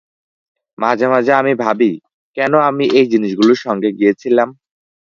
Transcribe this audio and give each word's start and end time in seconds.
মাঝে 0.77 1.05
মাঝে 1.07 1.31
আমি 1.33 1.53
ভাবি, 1.55 1.91
কেন 2.37 2.53
আমি 2.69 2.85
এই 2.93 3.05
জিনিসগুলোর 3.11 3.59
সঙ্গে 3.65 3.89
গিয়েছিলাম? 3.91 4.49